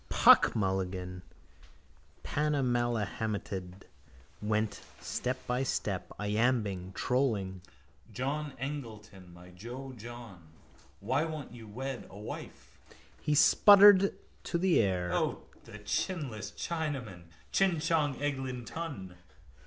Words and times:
Puck 0.09 0.55
Mulligan, 0.55 1.21
panamahelmeted, 2.23 3.83
went 4.41 4.81
step 4.99 5.45
by 5.45 5.61
step, 5.61 6.11
iambing, 6.17 6.91
trolling: 6.93 7.61
John 8.11 8.53
Eglinton, 8.57 9.31
my 9.31 9.51
jo, 9.51 9.91
John, 9.95 10.47
Why 11.01 11.23
won't 11.25 11.51
you 11.51 11.67
wed 11.67 12.07
a 12.09 12.17
wife? 12.17 12.79
He 13.21 13.35
spluttered 13.35 14.15
to 14.45 14.57
the 14.57 14.79
air: 14.79 15.13
—O, 15.13 15.43
the 15.65 15.77
chinless 15.77 16.49
Chinaman! 16.49 17.25
Chin 17.51 17.79
Chon 17.79 18.15
Eg 18.19 18.39
Lin 18.39 18.65
Ton. 18.65 19.17